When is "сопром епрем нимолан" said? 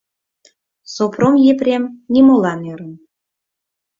0.93-2.61